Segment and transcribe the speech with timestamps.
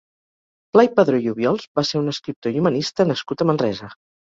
[0.77, 3.95] Blai Padró i Obiols va ser un escriptor i humanista nascut a Manresa.